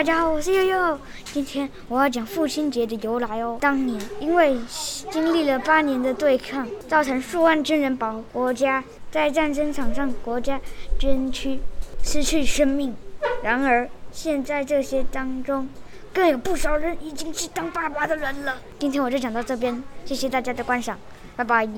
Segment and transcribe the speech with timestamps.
[0.00, 3.58] 大家好我是悠悠今天我要讲父亲节的由来哦。
[3.60, 4.56] 当年因为
[5.10, 10.58] 经历了八年的对抗造成数万军人保国家在战争场上国家
[10.98, 11.60] 军区
[12.02, 12.96] 失去生命
[13.42, 15.68] 然而现在这些当中
[16.14, 18.56] 更有不少人已经是当爸爸的人了。
[18.78, 20.98] 今天我就讲到这边谢谢大家的观赏
[21.36, 21.68] 拜拜。